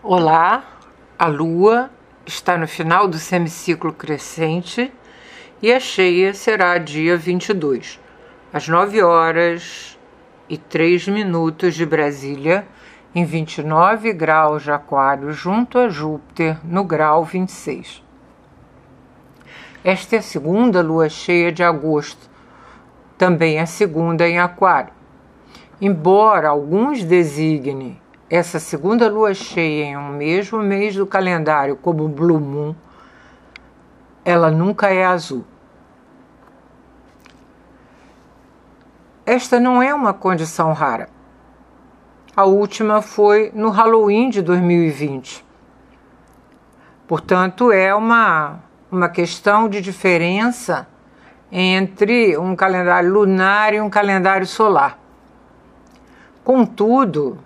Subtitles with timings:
[0.00, 0.62] Olá,
[1.18, 1.90] a Lua
[2.24, 4.92] está no final do semiciclo crescente
[5.60, 7.98] e a cheia será dia 22,
[8.52, 9.98] às 9 horas
[10.48, 12.64] e 3 minutos de Brasília,
[13.12, 18.00] em 29 graus de Aquário, junto a Júpiter, no grau 26.
[19.82, 22.30] Esta é a segunda lua cheia de agosto,
[23.18, 24.92] também a segunda em Aquário.
[25.80, 28.00] Embora alguns designem
[28.30, 32.74] essa segunda lua cheia em um mesmo mês do calendário como Blue Moon,
[34.24, 35.44] ela nunca é azul.
[39.24, 41.08] Esta não é uma condição rara.
[42.36, 45.44] A última foi no Halloween de 2020.
[47.06, 48.60] Portanto, é uma,
[48.92, 50.86] uma questão de diferença
[51.50, 54.98] entre um calendário lunar e um calendário solar.
[56.44, 57.38] Contudo,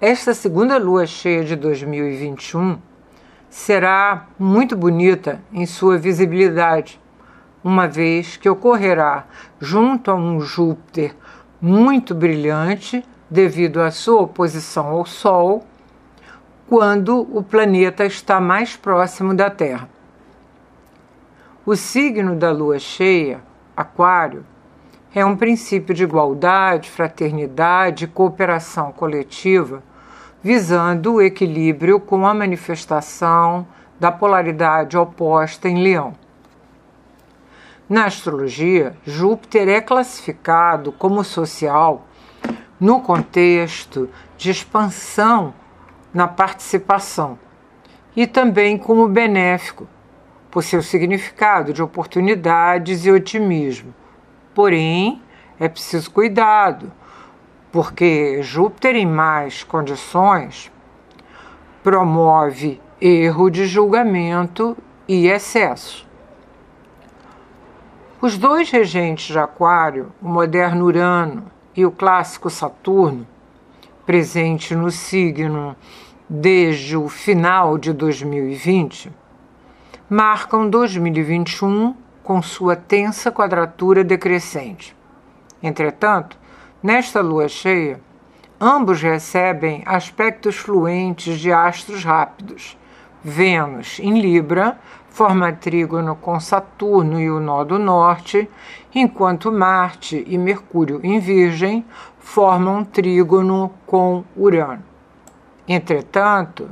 [0.00, 2.78] esta segunda lua cheia de 2021
[3.48, 7.00] será muito bonita em sua visibilidade,
[7.62, 9.24] uma vez que ocorrerá
[9.60, 11.14] junto a um Júpiter
[11.60, 15.64] muito brilhante devido à sua oposição ao Sol,
[16.68, 19.88] quando o planeta está mais próximo da Terra.
[21.64, 23.40] O signo da lua cheia,
[23.76, 24.44] Aquário,
[25.14, 29.82] é um princípio de igualdade, fraternidade e cooperação coletiva
[30.44, 33.66] visando o equilíbrio com a manifestação
[33.98, 36.14] da polaridade oposta em Leão.
[37.88, 42.06] Na astrologia, Júpiter é classificado como social
[42.78, 45.54] no contexto de expansão
[46.12, 47.38] na participação
[48.14, 49.86] e também como benéfico,
[50.50, 53.94] por seu significado de oportunidades e otimismo.
[54.54, 55.20] Porém,
[55.58, 56.92] é preciso cuidado
[57.74, 60.70] porque Júpiter, em mais condições,
[61.82, 64.76] promove erro de julgamento
[65.08, 66.06] e excesso.
[68.20, 73.26] Os dois regentes de Aquário, o moderno Urano e o clássico Saturno,
[74.06, 75.74] presente no signo
[76.28, 79.10] desde o final de 2020,
[80.08, 84.96] marcam 2021 com sua tensa quadratura decrescente.
[85.62, 86.36] Entretanto,
[86.84, 87.98] Nesta lua cheia,
[88.60, 92.76] ambos recebem aspectos fluentes de astros rápidos.
[93.22, 98.50] Vênus, em Libra, forma trígono com Saturno e o nó do norte,
[98.94, 101.86] enquanto Marte e Mercúrio, em Virgem,
[102.18, 104.84] formam trígono com Urano.
[105.66, 106.68] Entretanto,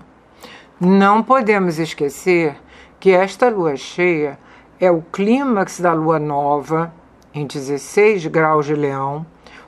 [0.78, 2.54] não podemos esquecer
[3.00, 4.38] que esta lua cheia
[4.82, 6.92] é o clímax da lua nova,
[7.32, 9.24] em 16 graus de Leão,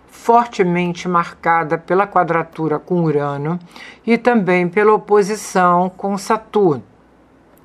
[0.09, 3.57] fortemente marcada pela quadratura com Urano
[4.05, 6.83] e também pela oposição com Saturno,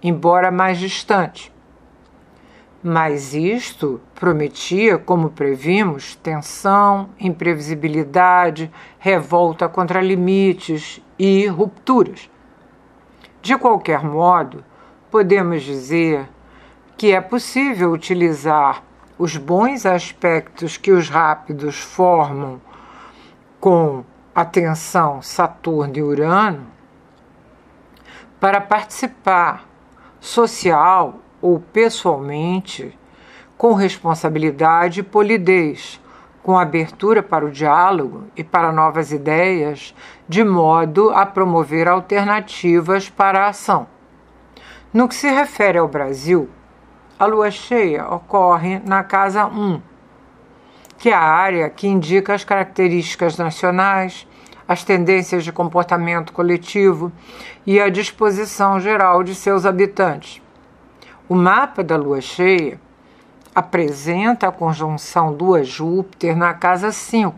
[0.04, 1.52] embora mais distante.
[2.84, 12.30] Mas isto prometia, como previmos, tensão, imprevisibilidade, revolta contra limites e rupturas.
[13.42, 14.64] De qualquer modo,
[15.10, 16.30] podemos dizer
[17.00, 18.84] que é possível utilizar
[19.18, 22.60] os bons aspectos que os rápidos formam
[23.58, 24.04] com
[24.36, 26.68] a tensão Saturno e Urano
[28.38, 29.66] para participar
[30.20, 33.00] social ou pessoalmente
[33.58, 36.02] com responsabilidade e polidez,
[36.44, 39.96] com abertura para o diálogo e para novas ideias,
[40.28, 43.88] de modo a promover alternativas para a ação.
[44.94, 46.50] No que se refere ao Brasil,
[47.20, 49.82] a lua cheia ocorre na casa 1,
[50.98, 54.26] que é a área que indica as características nacionais,
[54.66, 57.12] as tendências de comportamento coletivo
[57.68, 60.42] e a disposição geral de seus habitantes.
[61.28, 62.80] O mapa da lua cheia
[63.54, 67.38] apresenta a conjunção Lua-Júpiter na casa 5,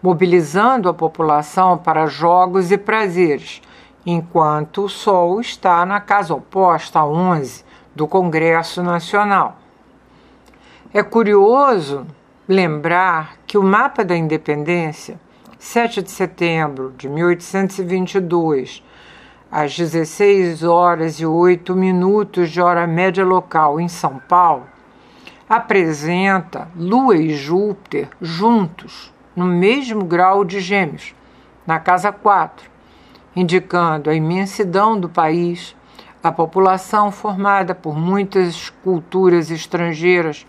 [0.00, 3.60] mobilizando a população para jogos e prazeres,
[4.06, 7.64] enquanto o Sol está na casa oposta, a 11,
[7.94, 9.58] do Congresso Nacional.
[10.92, 12.06] É curioso
[12.48, 15.20] lembrar que o mapa da independência,
[15.58, 18.82] 7 de setembro de 1822,
[19.50, 24.66] às 16 horas e 8 minutos de hora média local em São Paulo,
[25.48, 31.14] apresenta Lua e Júpiter juntos, no mesmo grau de Gêmeos,
[31.66, 32.70] na casa 4,
[33.34, 35.76] indicando a imensidão do país
[36.22, 40.46] a população formada por muitas culturas estrangeiras,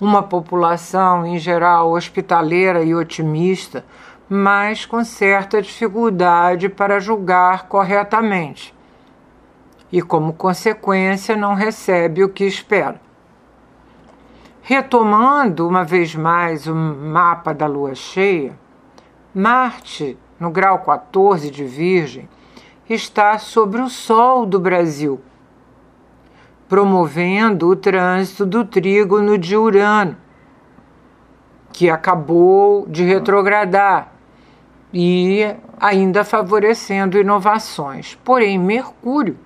[0.00, 3.84] uma população em geral hospitaleira e otimista,
[4.28, 8.74] mas com certa dificuldade para julgar corretamente.
[9.90, 13.00] E, como consequência, não recebe o que espera.
[14.60, 18.54] Retomando uma vez mais o mapa da lua cheia,
[19.34, 22.28] Marte, no grau 14 de Virgem,
[22.88, 25.20] está sobre o Sol do Brasil,
[26.68, 30.16] promovendo o trânsito do trígono de Urano,
[31.72, 34.12] que acabou de retrogradar
[34.92, 38.18] e ainda favorecendo inovações.
[38.24, 39.36] Porém, Mercúrio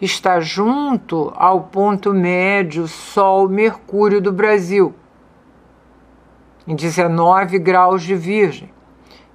[0.00, 4.94] está junto ao ponto médio Sol-Mercúrio do Brasil,
[6.66, 8.73] em 19 graus de Virgem,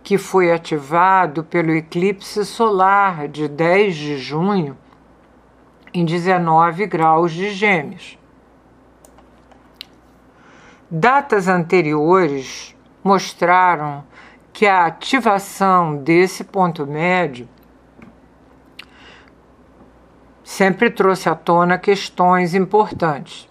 [0.03, 4.77] que foi ativado pelo eclipse solar de 10 de junho
[5.93, 8.17] em 19 graus de Gêmeos.
[10.89, 14.03] Datas anteriores mostraram
[14.51, 17.47] que a ativação desse ponto médio
[20.43, 23.47] sempre trouxe à tona questões importantes.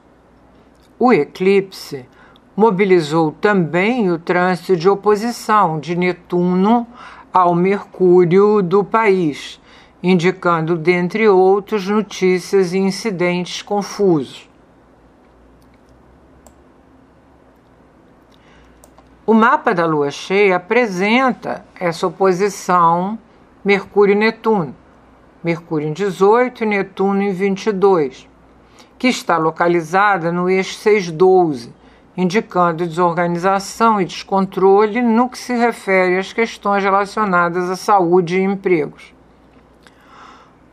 [0.99, 2.09] O eclipse
[2.59, 6.89] mobilizou também o trânsito de oposição de Netuno
[7.33, 9.61] ao Mercúrio do país,
[10.03, 14.51] indicando, dentre outros, notícias e incidentes confusos.
[19.25, 23.17] O mapa da lua cheia apresenta essa oposição
[23.65, 24.75] Mercúrio-Netuno.
[25.45, 28.29] Mercúrio em 18 e Netuno em 22,
[28.99, 31.79] que está localizada no eixo 612,
[32.19, 39.15] indicando desorganização e descontrole no que se refere às questões relacionadas à saúde e empregos.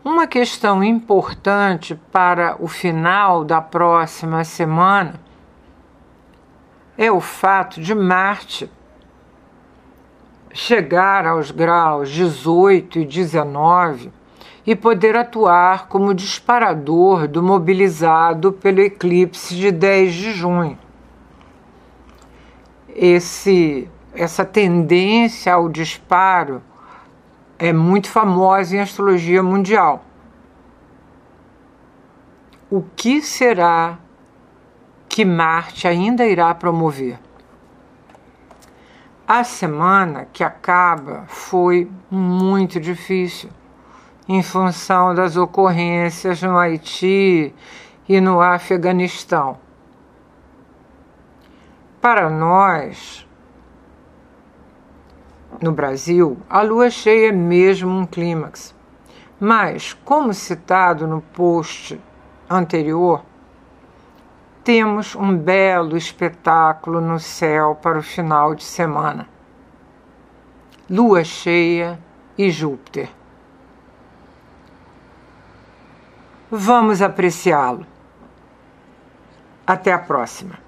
[0.04, 5.20] Uma questão importante para o final da próxima semana
[6.98, 8.68] é o fato de Marte
[10.52, 14.12] chegar aos graus 18 e 19
[14.66, 20.85] e poder atuar como disparador do mobilizado pelo eclipse de 10 de junho.
[22.96, 26.64] Esse, essa tendência ao disparo
[27.60, 30.06] é muito famosa em astrologia mundial.
[32.72, 34.00] O que será
[35.10, 37.20] que Marte ainda irá promover?
[39.28, 43.50] A semana que acaba foi muito difícil
[44.28, 47.54] em função das ocorrências no Haiti
[48.08, 49.65] e no Afeganistão.
[52.06, 53.28] Para nós,
[55.60, 58.76] no Brasil, a lua cheia é mesmo um clímax.
[59.40, 62.00] Mas, como citado no post
[62.48, 63.24] anterior,
[64.64, 69.28] temos um belo espetáculo no céu para o final de semana.
[70.88, 71.98] Lua cheia
[72.38, 73.10] e Júpiter.
[76.52, 77.84] Vamos apreciá-lo.
[79.66, 80.65] Até a próxima.